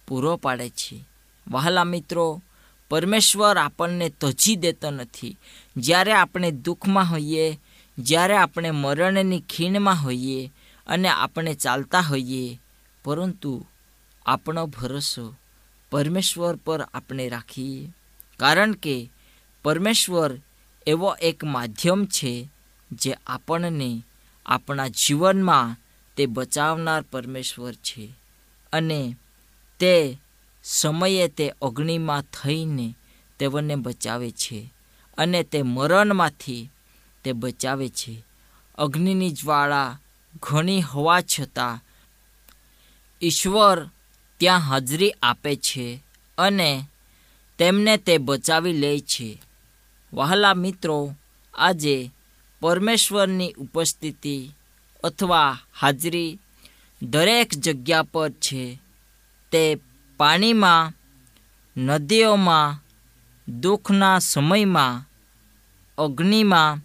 પૂરો 0.09 0.37
પાડે 0.37 0.69
છે. 0.69 1.05
વહાલા 1.51 1.85
મિત્રો, 1.85 2.43
પરમેશ્વર 2.89 3.57
આપણને 3.57 4.09
તજી 4.09 4.57
દેતો 4.57 4.91
નથી. 4.91 5.37
જ્યારે 5.77 6.13
આપણે 6.13 6.51
દુઃખમાં 6.51 7.11
હોઈએ, 7.11 7.59
જ્યારે 7.99 8.37
આપણે 8.37 8.71
મરણની 8.71 9.41
ખીણમાં 9.41 10.05
હોઈએ 10.05 10.53
અને 10.87 11.09
આપણે 11.09 11.55
ચાલતા 11.55 12.01
હોઈએ, 12.01 12.61
પરંતુ 13.05 13.67
આપણો 14.27 14.67
ભરોસો 14.67 15.35
પરમેશ્વર 15.91 16.57
પર 16.57 16.81
આપણે 16.81 17.29
રાખીએ. 17.29 17.93
કારણ 18.37 18.73
કે 18.73 19.11
પરમેશ્વર 19.63 20.41
એવો 20.87 21.15
એક 21.15 21.45
માધ્યમ 21.45 22.07
છે 22.07 22.49
જે 22.93 23.13
આપણને 23.27 24.03
આપણા 24.47 24.89
જીવનમાં 24.89 25.77
તે 26.17 26.27
બચાવનાર 26.27 27.03
પરમેશ્વર 27.03 27.73
છે 27.73 28.15
અને 28.73 29.17
તે 29.79 30.19
સમયે 30.65 31.29
તે 31.29 31.53
અગ્નિમાં 31.63 32.23
થઈને 32.23 32.97
તેઓને 33.39 33.75
બચાવે 33.75 34.31
છે 34.31 34.73
અને 35.19 35.43
તે 35.43 35.63
મરણમાંથી 35.63 36.71
તે 37.25 37.33
બચાવે 37.33 37.89
છે. 37.89 38.25
અગ્નિની 38.79 39.31
જ્વાળા 39.31 39.99
ઘણી 40.43 40.81
હોવા 40.81 41.21
છતાં 41.21 41.81
ઈશ્વર 43.23 43.91
ત્યાં 44.39 44.61
હાજરી 44.61 45.11
આપે 45.11 45.57
છે 45.57 46.03
અને 46.39 46.89
તેમને 47.59 47.97
તે 47.97 48.19
બચાવી 48.19 48.73
લે 48.73 49.01
છે. 49.01 49.43
વહાલા 50.13 50.55
મિત્રો, 50.55 51.15
આજે 51.55 52.11
પરમેશ્વરની 52.61 53.53
ઉપસ્થિતિ 53.53 54.51
અથવા 55.05 55.59
હાજરી 55.81 56.39
દરેક 57.03 57.55
જગ્યા 57.55 58.03
પર 58.03 58.31
છે. 58.31 58.79
તે 59.53 59.77
પાણીમાં, 60.17 60.93
નદીઓમાં, 61.81 62.83
દુઃખના 63.61 64.19
સમયમાં, 64.19 65.11
અગ્નિમાં, 65.99 66.81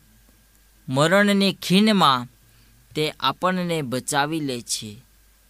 મરણની 0.94 1.54
ખીણમાં 1.54 2.28
તે 2.96 3.14
આપણને 3.20 3.82
બચાવી 3.82 4.40
લે 4.40 4.62
છે. 4.62 5.02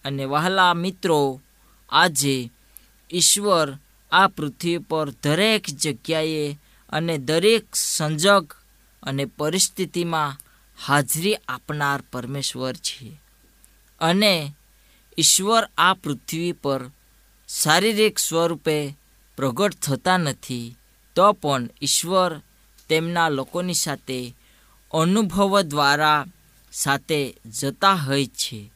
અને 0.04 0.24
વહાલા 0.24 0.74
મિત્રો, 0.74 1.40
આજે 1.88 2.50
ઈશ્વર 3.12 3.78
આ 4.12 4.26
પૃથ્વી 4.26 4.78
પર 4.78 5.10
દરેક 5.10 5.70
જગ્યાએ 5.70 6.58
અને 6.88 7.18
દરેક 7.18 7.76
સંજોગ 7.76 8.52
અને 9.02 9.24
પરિસ્થિતિમાં 9.24 10.36
હાજરી 10.86 11.34
આપનાર 11.34 12.02
પરમેશ્વર 12.12 12.74
છે. 12.74 13.20
અને 14.00 14.54
ઈશ્વર 15.18 15.68
આ 15.78 15.94
પૃથ્વી 15.94 16.52
પર 16.52 16.90
શારીરિક 17.48 18.18
સ્વરૂપે 18.18 18.96
પ્રગટ 19.36 19.74
થતા 19.74 20.16
નથી, 20.16 20.76
તો 21.14 21.32
પણ 21.32 21.68
ઈશ્વર 21.82 22.40
તેમના 22.88 23.28
લોકોની 23.28 23.74
સાથે 23.74 24.34
અનુભવ 24.94 25.60
દ્વારા 25.60 26.26
સાથે 26.72 27.34
જતા 27.60 27.92
હોય 27.92 28.26
છે. 28.26 28.72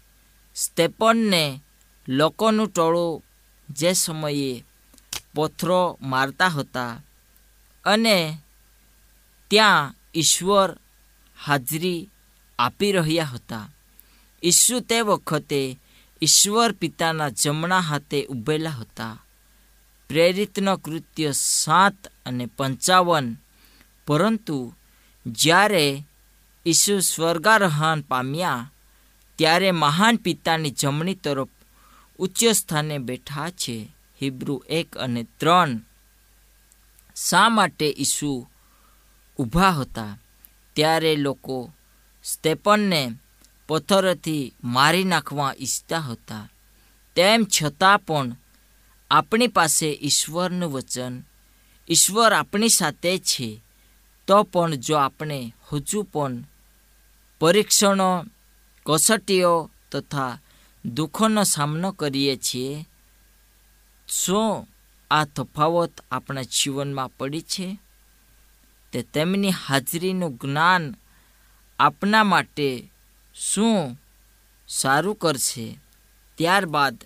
સ્ટેપનને 0.54 1.60
લોકોનું 2.08 2.68
ટોળું 2.68 3.24
જે 3.70 3.92
સમયે 3.92 4.64
પથ્થરો 5.36 5.98
મારતા 6.02 6.48
હતા 6.48 7.02
અને 7.84 8.38
ત્યાં 9.50 9.94
ઈશ્વર 10.14 10.76
હાજરી 11.44 12.10
આપી 12.58 12.92
રહ્યા 12.92 13.24
હતા. 13.24 13.68
ઈસુ 14.42 14.80
તે 14.80 15.00
વખતે 15.00 15.78
ઈશ્વર 16.22 16.72
પિતાના 16.72 17.28
જમણા 17.28 17.78
હાથે 17.78 18.26
ઊભેલા 18.26 18.70
હતા. 18.70 19.24
પ્રેરિતનો 20.08 20.76
કૃત્ય 20.76 21.32
સાત 21.32 22.06
અને 22.26 22.46
પંચાવન. 22.46 23.36
પરંતુ 24.06 24.74
જ્યારે 25.26 26.06
ઈસુ 26.66 27.00
સ્વર્ગારોહણ 27.00 28.00
પામ્યા, 28.00 28.72
ત્યારે 29.36 29.70
મહાન 29.70 30.16
પિતાની 30.16 30.70
જમણી 30.70 31.14
તરફ 31.14 31.48
ઉચ્ચ 32.18 32.44
સ્થાને 32.44 32.98
બેઠા 32.98 33.50
છે. 33.50 33.95
હિબ્રુ 34.22 34.64
એક 34.68 34.96
અને 34.96 35.26
ત્રણ. 35.38 35.78
શા 37.16 37.48
માટે 37.48 37.94
ઈસુ 37.98 38.46
ઊભા 39.38 39.70
હતા? 39.70 40.18
ત્યારે 40.72 41.16
લોકો 41.16 41.72
સ્ટેપનને 42.24 43.10
પથ્થરથી 43.68 44.54
મારી 44.64 45.04
નાખવા 45.04 45.54
ઈચ્છતા 45.60 45.98
હતા. 45.98 46.48
તેમ 47.14 47.46
છતાં 47.62 47.98
પણ 47.98 48.36
આપણી 49.10 49.46
પાસે 49.46 49.98
ઈશ્વરનું 50.02 50.72
વચન, 50.72 51.22
ઈશ્વર 51.90 52.32
આપણી 52.32 52.68
સાથે 52.68 53.18
છે. 53.18 53.62
તો 54.26 54.42
પણ 54.42 54.74
જો 54.74 54.96
આપણે 54.96 55.54
હજુ 55.72 56.02
પણ 56.02 56.44
પરીક્ષણો, 57.40 58.24
કસોટીઓ 58.86 59.70
તથા 59.92 60.38
દુઃખોનો 60.84 61.44
સામનો 61.44 61.92
કરીએ 61.92 62.36
છીએ 62.36 62.88
શું 64.08 64.68
આ 65.10 65.24
તફાવત 65.24 65.92
આપણા 66.10 66.42
જીવનમાં 66.42 67.16
પડી 67.16 67.40
છે, 67.40 67.78
તે 68.92 69.02
તેમની 69.02 69.50
હાજરીનું 69.50 70.38
જ્ઞાન 70.42 70.96
આપના 71.78 72.24
માટે 72.24 72.90
શું 73.34 74.00
સારું 74.68 75.16
કરશે? 75.16 75.78
ત્યારબાદ 76.34 77.04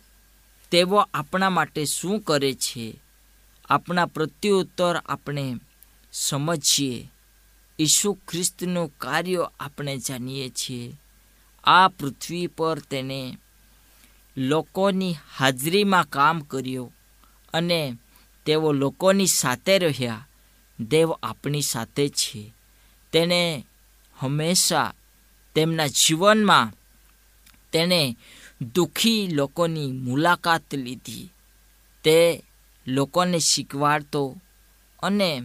તેઓ 0.70 0.96
આપણા 1.14 1.50
માટે 1.50 1.84
શું 1.84 2.20
કરે 2.20 2.54
છે? 2.54 3.00
આપણા 3.64 4.06
પ્રત્યુત્તર 4.06 4.96
આપણે 4.96 5.56
સમજીએ. 6.12 7.10
ઈસુ 7.78 8.18
ખ્રિસ્તનું 8.28 8.98
કાર્ય 8.98 9.50
આપણે 9.60 9.98
જાણીએ 9.98 10.48
છીએ. 10.48 11.00
આ 11.64 11.88
પૃથ્વી 11.88 12.46
પર 12.46 12.78
તેને 12.78 13.38
લોકોની 14.40 15.14
હાજરીમાં 15.36 16.08
કામ 16.10 16.40
કર્યું 16.40 16.92
અને 17.52 17.98
તેઓ 18.46 18.72
લોકોની 18.72 19.26
સાથે 19.26 19.78
રહ્યા. 19.78 20.28
દેવ 20.80 21.12
આપણી 21.12 21.62
સાથે 21.62 22.08
છે. 22.08 22.54
તેને 23.12 23.66
હંમેશા 24.18 24.92
તેમના 25.54 25.86
જીવનમાં 25.86 26.72
તેણે 27.72 28.16
દુઃખી 28.74 29.28
લોકોની 29.32 29.92
મુલાકાત 29.92 30.74
લીધી. 30.74 31.32
તે 32.04 32.42
લોકોને 32.86 33.38
શીખવાડતો 33.38 34.36
અને 35.02 35.42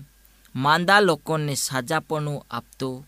માંદા 0.55 0.99
લોકોને 0.99 1.55
સાજાપણું 1.55 2.45
આપતો, 2.51 3.05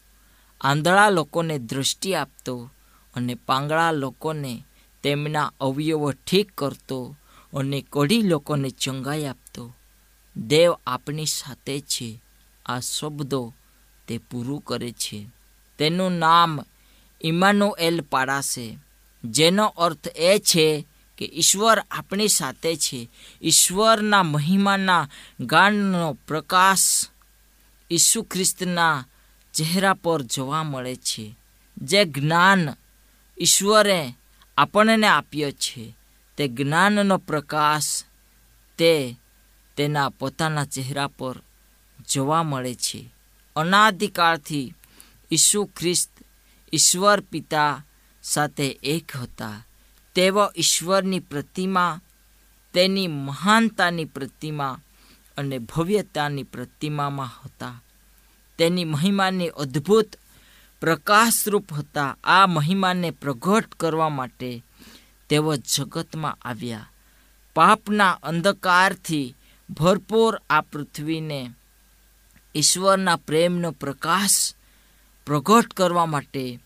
આંધળા 0.61 1.09
લોકોને 1.09 1.59
દૃષ્ટિ 1.59 2.15
આપતો 2.15 2.69
અને 3.15 3.35
પાંગળા 3.35 3.91
લોકોને 3.91 4.63
તેમના 5.07 5.53
અવયવો 5.59 6.11
ઠીક 6.11 6.51
કરતો 6.51 7.15
અને 7.53 7.85
કઢી 7.91 8.21
લોકોને 8.21 8.69
ચંગાઈ 8.69 9.25
આપતો. 9.25 9.73
દેવ 10.37 10.73
આપણી 10.87 11.25
સાથે 11.25 11.79
છે. 11.79 12.21
આ 12.65 12.79
શબ્દો 12.79 13.53
તે 14.07 14.17
પૂરું 14.17 14.61
કરે 14.61 14.91
છે. 14.91 15.27
તેનું 15.77 16.11
નામ 16.11 16.59
ઇમાનુએલ 17.21 18.01
પાડાશે 18.01 18.77
જેનો 19.23 19.65
અર્થ 19.67 20.07
એ 20.07 20.39
છે 20.39 20.87
કે 21.17 21.31
ઈશ્વર 21.33 21.79
આપણી 21.91 22.27
સાથે 22.27 22.75
છે. 22.75 23.09
ઈશ્વરના 23.41 24.23
મહિમાના 24.23 25.09
ગાનનો 25.39 26.17
પ્રકાશ 26.27 27.07
ઈસુ 27.91 28.23
ખ્રિસ્તના 28.23 29.05
ચહેરા 29.53 29.93
પર 29.93 30.21
જોવા 30.21 30.63
મળે 30.63 30.95
છે. 30.95 31.35
જે 31.77 32.05
જ્ઞાન 32.05 32.69
ઈશ્વરે 33.39 34.16
આપણને 34.57 35.07
આપ્યો 35.07 35.51
છે. 35.51 35.97
તે 36.37 36.47
જ્ઞાનનો 36.47 37.17
પ્રકાશ 37.17 38.03
તે 38.77 39.15
તેના 39.77 40.09
પોતાના 40.09 40.65
ચહેરા 40.65 41.07
પર 41.07 41.41
જોવા 42.09 42.43
મળે 42.43 42.75
છે. 42.75 43.13
અનાધિકારથી 43.55 44.73
ઈસુ 45.31 45.65
ખ્રિસ્ત 45.65 46.09
ઈશ્વર 46.73 47.19
પિતા 47.19 47.85
સાથે 48.23 48.67
એક 48.69 49.17
હતા. 49.17 49.65
તેઓ 50.15 50.51
ઈશ્વરની 50.57 51.19
પ્રતિમા, 51.19 52.01
તેની 52.73 53.07
મહાનતાની 53.07 54.05
પ્રતિમા 54.05 54.81
અને 55.37 55.59
ભવ્યતાની 55.59 56.43
પ્રતિમામાં 56.43 57.41
હતા. 57.45 57.83
તેની 58.57 58.83
મહિમાની 58.83 59.47
અદ્ભુત 59.47 60.15
પ્રકાશરૂપ 60.81 61.73
હતા. 61.73 62.17
આ 62.23 62.45
મહિમાને 62.45 63.11
પ્રગટ 63.11 63.73
કરવા 63.73 64.09
માટે 64.09 64.63
તેઓ 65.29 65.55
જગતમાં 65.55 66.37
આવ્યા. 66.41 66.89
પાપના 67.53 68.11
અંધકારથી 68.11 69.35
ભરપૂર 69.69 70.41
આ 70.49 70.61
પૃથ્વીને 70.61 71.51
ઈશ્વરના 72.55 73.15
પ્રેમનો 73.15 73.71
પ્રકાશ 73.71 74.53
પ્રગટ 75.25 75.73
કરવા 75.73 76.05
માટે 76.05 76.59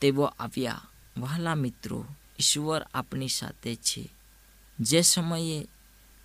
તેઓ 0.00 0.22
આવ્યા. 0.22 0.82
વહાલા 1.16 1.54
મિત્રો, 1.54 2.04
ઈશ્વર 2.38 2.86
આપણી 2.94 3.28
સાથે 3.28 3.76
છે. 3.76 4.12
જે 4.80 5.00
સમયે 5.00 5.68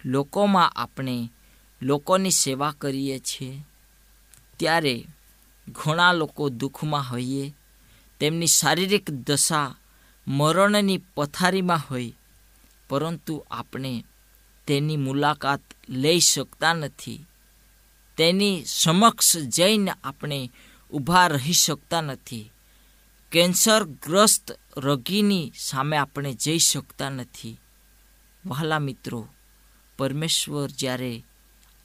લોકોમાં 0.05 0.69
આપણે 0.69 1.31
લોકોની 1.81 2.31
સેવા 2.31 2.73
કરીએ 2.77 3.19
છીએ, 3.19 3.63
ત્યારે 4.57 5.05
ઘણા 5.67 6.13
લોકો 6.13 6.50
દુઃખમાં 6.50 7.12
હોઈએ, 7.12 7.54
તેમની 8.19 8.47
શારીરિક 8.47 9.12
દશા 9.12 9.76
મરણની 10.28 11.02
પથારીમાં 11.15 11.82
હોય, 11.91 12.13
પરંતુ 12.89 13.45
આપણે 13.52 14.04
તેની 14.67 14.97
મુલાકાત 14.97 15.62
લઈ 15.89 16.19
શકતા 16.19 16.74
નથી. 16.74 17.26
તેની 18.17 18.63
સમક્ષ 18.65 19.38
જઈને 19.38 19.91
આપણે 20.04 20.52
ઊભા 20.91 21.28
રહી 21.28 21.54
શકતા 21.54 22.02
નથી. 22.02 22.52
કેન્સરગ્રસ્ત 23.32 24.60
રોગીની 24.78 25.52
સામે 25.58 25.97
આપણે 25.97 26.34
જઈ 26.34 26.58
શકતા 26.58 27.10
નથી. 27.10 27.60
વહાલા 28.45 28.80
મિત્રો, 28.80 29.28
પરમેશ્વર 29.97 30.69
જ્યારે 30.69 31.24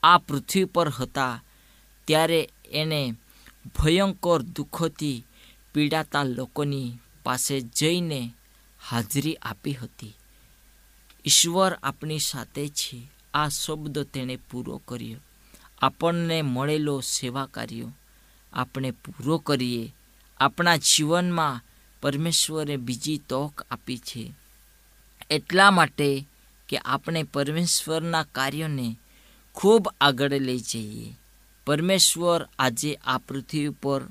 આ 0.03 0.19
પૃથ્વી 0.19 0.65
પર 0.65 0.89
હતા, 0.89 1.43
ત્યારે 2.05 2.49
એને 2.73 3.15
ભયંકર 3.67 4.43
દુઃખોથી 4.43 5.25
પીડાતા 5.75 6.23
લોકોની 6.23 6.99
પાસે 7.23 7.61
જઈને 7.61 8.35
હાજરી 8.89 9.35
આપી 9.35 9.75
હતી. 9.75 10.17
ઈશ્વર 11.25 11.73
આપણી 11.83 12.19
સાથે 12.19 12.69
છે. 12.69 13.11
આ 13.35 13.49
શબ્દ 13.49 13.99
તેણે 13.99 14.37
પૂરો 14.37 14.83
કર્યો. 14.89 15.19
આપણને 15.79 16.43
મળેલો 16.43 17.01
સેવા 17.01 17.47
કાર્યો 17.47 17.93
આપણે 18.53 18.91
પૂરો 18.91 19.39
કરીએ. 19.39 19.95
આપણા 20.41 20.77
જીવનમાં 20.77 21.61
પરમેશ્વરે 22.03 22.77
બીજી 22.77 23.19
તક 23.19 23.67
આપી 23.71 23.99
છે. 23.99 24.35
એટલા 25.31 25.71
માટે 25.71 26.27
કે 26.69 26.79
આપણે 26.79 27.23
પરમેશ્વરના 27.23 28.23
કાર્યોને 28.23 28.99
ખૂબ 29.53 29.95
આગળ 30.01 30.31
લઈ 30.33 30.59
જઈએ. 30.59 31.17
પરમેશ્વર 31.67 32.49
આજે 32.59 32.95
આ 32.95 33.19
પૃથ્વી 33.19 33.69
પર 33.69 34.03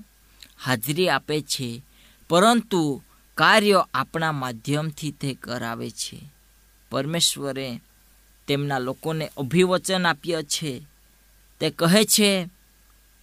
હાજરી 0.66 1.10
આપે 1.10 1.42
છે, 1.42 1.82
પરંતુ 2.30 3.04
કાર્ય 3.36 3.86
આપણા 3.94 4.32
માધ્યમથી 4.32 5.12
તે 5.12 5.34
કરાવે 5.34 5.90
છે. 5.90 6.30
પરમેશ્વરે 6.90 7.82
તેમના 8.48 8.80
લોકોને 8.80 9.32
અભિવચન 9.38 10.06
આપ્યા 10.06 10.42
છે. 10.42 10.88
તે 11.60 11.70
કહે 11.70 12.06
છે, 12.06 12.50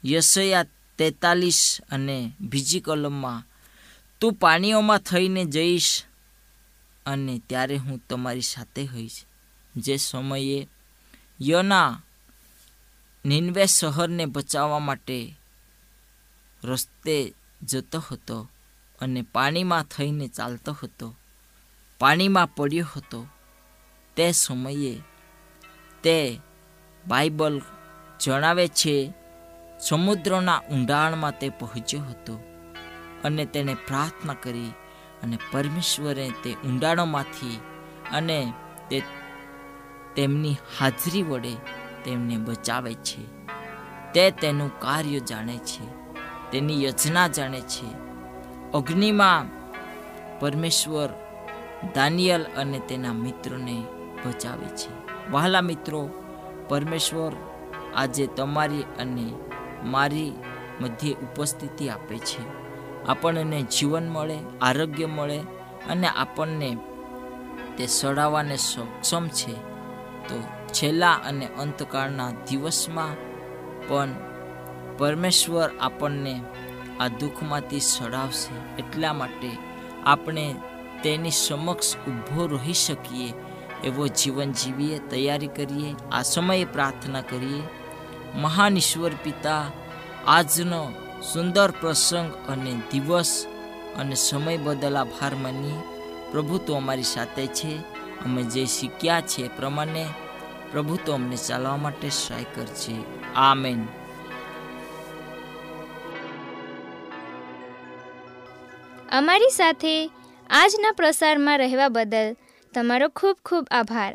યશયા 0.04 0.64
તેતાલીસ 0.98 1.80
અને 1.90 2.32
બીજી 2.40 2.80
કલમમાં, 2.80 3.42
તું 4.20 4.32
પાણીઓમાં 4.32 4.98
થઈને 4.98 5.44
જઈશ 5.44 6.02
અને 7.06 7.40
ત્યારે 7.48 7.76
હું 7.76 8.02
તમારી 8.08 8.40
સાથે 8.40 8.84
હોઈશ. 8.84 9.24
જે 9.76 9.96
સમયે 9.96 10.68
યના 11.40 12.02
નિન્વે 13.24 13.66
શહેરને 13.66 14.24
બચાવવા 14.26 14.78
માટે 14.78 15.36
રસ્તે 16.64 17.34
જતો 17.62 17.98
હતો 18.10 18.48
અને 19.00 19.22
પાણીમાં 19.22 19.84
થઈને 19.84 20.28
ચાલતો 20.28 20.76
હતો. 20.82 21.14
પાણીમાં 21.98 22.54
પડ્યો 22.54 22.86
હતો. 22.96 23.26
તે 24.16 24.32
સમયે 24.32 24.94
તે 26.02 26.38
બાઇબલ 27.08 27.60
જણાવે 28.20 28.68
છે, 28.68 29.12
સમુદ્રના 29.80 30.60
ઊંડાણમાં 30.72 31.38
તે 31.38 31.48
પહોંચ્યો 31.48 32.02
હતો 32.02 32.34
અને 33.24 33.44
તેણે 33.44 33.74
પ્રાર્થના 33.74 34.34
કરી 34.34 34.72
અને 35.22 35.38
પરમેશ્વરે 35.52 36.30
તે 36.44 36.50
ઊંડાણોમાંથી 36.54 37.56
અને 38.12 38.52
તે 38.90 39.02
તેમની 40.16 40.56
હાજરી 40.78 41.22
વડે 41.22 41.81
તેમને 42.04 42.36
બચાવે 42.36 42.94
છે. 42.94 43.46
તે 44.12 44.30
તેનું 44.30 44.80
કાર્ય 44.80 45.20
જાણે 45.20 45.58
છે. 45.58 46.02
તેની 46.50 46.84
યોજના 46.84 47.28
જાણે 47.28 47.60
છે. 47.60 47.86
અગ્નિમાં 48.74 49.62
પરમેશ્વર 50.40 51.08
દાનિયલ 51.94 52.46
અને 52.56 52.78
તેના 52.78 53.12
મિત્રોને 53.12 53.84
બચાવે 54.26 54.76
છે. 54.76 55.02
વહાલા 55.30 55.60
મિત્રો, 55.60 56.10
પરમેશ્વર 56.68 57.32
આજે 57.94 58.26
તમારી 58.26 58.82
અને 58.82 59.32
મારી 59.84 60.32
મધ્યે 60.80 61.12
ઉપસ્થિતિ 61.12 61.88
આપે 61.88 62.18
છે. 62.18 62.62
આપણને 63.06 63.62
જીવન 63.62 64.08
મળે, 64.08 64.38
આરોગ્ય 64.62 65.06
મળે 65.06 65.38
અને 65.90 66.06
આપણને 66.06 66.76
તે 67.76 67.86
સડાવવાને 67.86 68.56
સક્ષમ 68.56 69.28
છે. 69.28 69.52
તો 70.28 70.42
છેલ્લા 70.72 71.12
અને 71.12 71.46
અંતકાળના 71.46 72.30
દિવસમાં 72.30 73.14
પણ 73.88 74.08
પરમેશ્વર 74.98 75.70
આપણને 75.80 76.40
આ 77.00 77.08
દુઃખમાંથી 77.08 77.80
સડાવશે. 77.80 78.82
એટલા 78.82 79.12
માટે 79.12 79.50
આપણે 80.04 80.54
તેની 81.02 81.30
સમક્ષ 81.30 81.96
ઊભો 81.96 82.46
રહી 82.46 82.72
શકીએ 82.72 83.34
એવો 83.84 84.06
જીવન 84.06 84.52
જીવીએ, 84.52 84.98
તૈયારી 84.98 85.46
કરીએ, 85.46 85.94
આ 86.12 86.22
સમયે 86.22 86.64
પ્રાર્થના 86.64 87.20
કરીએ. 87.20 87.62
મહાન 88.38 88.76
ઈશ્વર 88.76 89.10
પિતા, 89.24 89.64
આજનો 90.26 90.92
સુંદર 91.32 91.70
પ્રસંગ 91.70 92.32
અને 92.48 92.80
દિવસ 92.92 93.46
અને 93.98 94.14
સમય 94.14 94.56
બદલ 94.56 94.96
આભાર 94.96 95.34
માનીએ. 95.34 95.74
પ્રભુ 96.32 96.58
તો 96.58 96.74
અમારી 96.74 97.02
સાથે 97.02 97.46
છે. 97.46 97.78
અમે 98.24 98.42
જે 98.42 98.64
શીખ્યા 98.64 99.20
છે 99.20 99.56
પ્રમાણે 99.56 100.06
પ્રભુ 100.72 100.96
તો 101.06 101.14
અમને 101.14 101.38
ચાલવા 101.46 101.78
માટે 101.80 102.08
સહાય 102.18 102.44
કરશે 102.54 102.94
આમેન. 103.46 103.80
અમારી 109.18 109.50
સાથે 109.56 109.96
આજના 110.50 110.92
પ્રસારમાં 111.00 111.58
રહેવા 111.62 111.88
બદલ 111.88 112.30
તમારો 112.74 113.08
ખૂબ 113.20 113.36
ખૂબ 113.44 113.66
આભાર. 113.70 114.12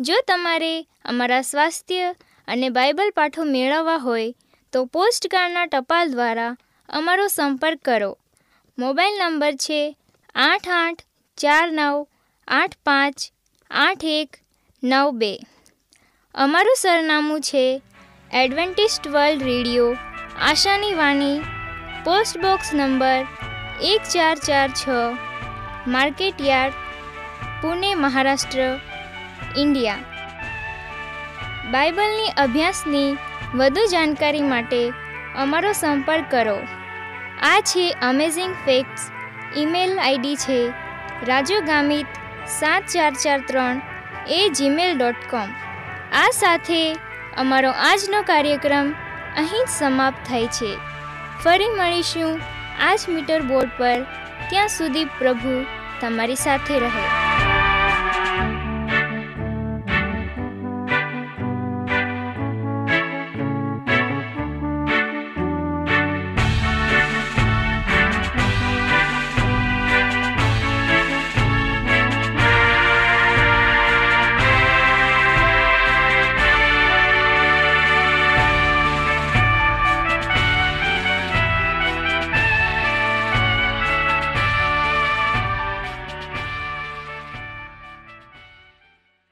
જો 0.00 0.16
તમારે 0.28 0.72
અમારા 1.04 1.40
સ્વાસ્થ્ય 1.50 2.08
અને 2.48 2.68
બાઇબલ 2.78 3.12
પાઠો 3.18 3.46
મેળવવા 3.50 3.98
હોય 4.06 4.30
તો 4.72 4.84
પોસ્ટકાર્ડના 4.96 5.66
ટપાલ 5.66 6.14
દ્વારા 6.14 6.50
અમારો 6.88 7.28
સંપર્ક 7.28 7.84
કરો. 7.84 8.10
મોબાઈલ 8.78 9.20
નંબર 9.20 9.54
છે 9.66 9.82
આઠ 10.34 10.68
આઠ 10.78 11.06
ચાર 11.38 11.66
નવ 11.70 11.96
આઠ 12.48 12.76
પાંચ 12.86 13.30
આઠ 13.70 14.04
એક 14.16 14.42
નવ 14.82 15.14
બે. 15.20 15.32
અમારું 16.34 16.76
સરનામું 16.76 17.40
છે 17.40 17.62
એડવેન્ટિસ્ટ 18.30 19.06
વર્લ્ડ 19.06 19.40
રેડિયો, 19.42 19.86
આશાની 20.40 20.94
વાણી, 20.94 21.38
પોસ્ટ 22.04 22.36
બોક્સ 22.38 22.68
નંબર 22.74 23.24
એક 23.82 24.02
ચાર 24.12 24.36
ચાર 24.38 24.68
છ 24.72 24.84
market 25.86 26.40
yard 26.40 26.78
Pune, 27.62 27.90
Maharashtra, 28.04 28.60
India. 29.56 29.98
બાઇબલની 31.72 32.34
અભ્યાસની 32.36 33.18
વધુ 33.54 33.86
જાણકારી 33.86 34.46
માટે 34.46 34.82
અમારો 35.36 35.72
સંપર્ક 35.72 36.30
કરો. 36.30 36.58
આ 37.42 37.60
છે 37.70 37.86
અમેઝિંગ 38.06 38.58
ફેક્ટ્સ 38.64 39.12
ઈમેલ 39.56 39.96
આઈડી 39.98 40.42
છે 40.44 40.60
રાજુ 41.26 41.64
ગામિત 41.66 42.20
સાત 42.58 42.92
ચાર 42.94 43.14
ચાર 43.24 43.40
ત્રણ 43.48 43.82
એ 44.36 44.44
જીમેલ 44.50 44.94
ડોટ 44.94 45.26
કોમ 45.30 45.50
આ 46.12 46.30
સાથે 46.30 46.94
અમારો 47.36 47.70
આજનો 47.70 48.22
કાર્યક્રમ 48.22 48.94
અહીં 49.36 49.66
જ 49.66 49.68
સમાપ્ત 49.68 50.28
થાય 50.28 50.46
છે. 50.46 50.76
ફરી 51.44 51.68
મળીશું 51.68 52.40
આ 52.80 52.94
જ 52.94 53.00
મીટર 53.08 53.42
બોર્ડ 53.42 53.70
પર. 53.78 54.02
ત્યાં 54.50 54.68
સુધી 54.68 55.04
પ્રભુ 55.04 55.66
તમારી 56.00 56.34
સાથે 56.34 56.78
રહે. 56.78 57.27